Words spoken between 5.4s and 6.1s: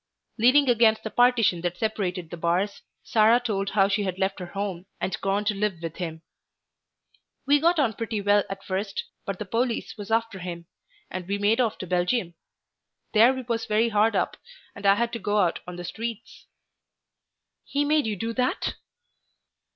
to live with